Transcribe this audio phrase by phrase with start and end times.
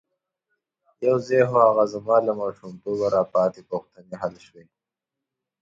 [1.05, 4.65] یو ځای خو هغه زما له ماشومتوبه را پاتې پوښتنې حل شوې.